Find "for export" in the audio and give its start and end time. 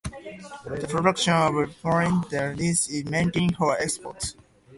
3.55-4.35